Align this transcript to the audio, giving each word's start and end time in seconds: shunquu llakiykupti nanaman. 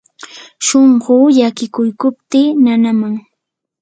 shunquu 0.65 1.13
llakiykupti 1.35 2.41
nanaman. 2.63 3.13